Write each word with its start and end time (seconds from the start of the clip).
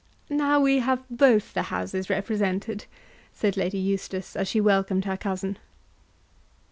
"Now 0.31 0.59
we 0.59 0.79
have 0.79 1.03
both 1.11 1.53
the 1.53 1.61
Houses 1.61 2.09
represented," 2.09 2.85
said 3.33 3.55
Lady 3.55 3.77
Eustace, 3.77 4.35
as 4.35 4.47
she 4.47 4.59
welcomed 4.59 5.05
her 5.05 5.15
cousin. 5.15 5.59